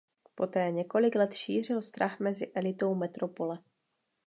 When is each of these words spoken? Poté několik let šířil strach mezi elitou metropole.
Poté 0.35 0.71
několik 0.71 1.15
let 1.15 1.33
šířil 1.33 1.81
strach 1.81 2.19
mezi 2.19 2.51
elitou 2.55 2.95
metropole. 2.95 3.59